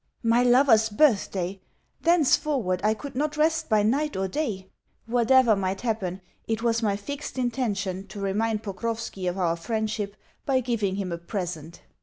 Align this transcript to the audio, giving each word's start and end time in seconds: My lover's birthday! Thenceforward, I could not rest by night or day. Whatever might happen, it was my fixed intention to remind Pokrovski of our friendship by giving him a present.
My 0.23 0.41
lover's 0.41 0.89
birthday! 0.89 1.59
Thenceforward, 2.01 2.81
I 2.83 2.95
could 2.95 3.13
not 3.13 3.37
rest 3.37 3.69
by 3.69 3.83
night 3.83 4.17
or 4.17 4.27
day. 4.27 4.65
Whatever 5.05 5.55
might 5.55 5.81
happen, 5.81 6.21
it 6.47 6.63
was 6.63 6.81
my 6.81 6.95
fixed 6.95 7.37
intention 7.37 8.07
to 8.07 8.19
remind 8.19 8.63
Pokrovski 8.63 9.27
of 9.27 9.37
our 9.37 9.55
friendship 9.55 10.15
by 10.43 10.59
giving 10.59 10.95
him 10.95 11.11
a 11.11 11.19
present. 11.19 11.83